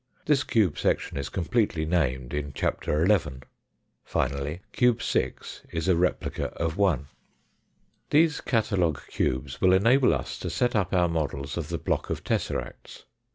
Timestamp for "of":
6.53-6.75, 11.55-11.69, 12.09-12.23